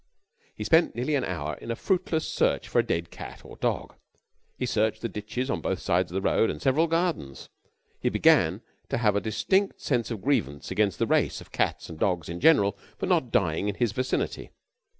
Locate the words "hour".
1.23-1.53